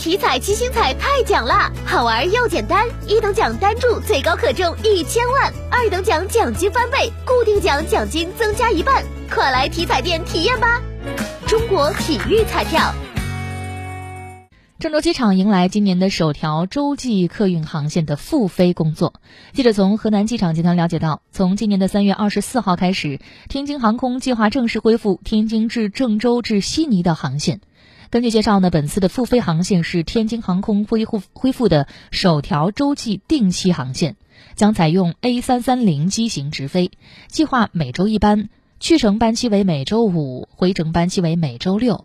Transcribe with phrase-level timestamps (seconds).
[0.00, 10.80] 体彩七星彩太奖啦，好玩又简单，一等奖单注最高可中一千万，二等奖奖金翻倍，固定奖奖金增加一半，快来体彩店体验吧！
[11.46, 12.94] 中国体育彩票。
[14.78, 19.12] 郑州机场迎来今年的首条洲际客运航线的复飞工作。
[19.52, 23.20] 记者从河南机场集团了解到，从今年的三月二十四号开始，
[23.50, 27.60] 天津航空计划正式恢复天津至郑州至悉尼的航线。
[28.10, 34.16] 根据介绍呢，本次的复飞航线是天津航空恢复恢复的首条洲际定期航线，
[34.56, 36.90] 将采用 A 三三零机型直飞，
[37.28, 38.48] 计划每周一班，
[38.80, 42.04] 去程班期为每周五，回程班期为每周六。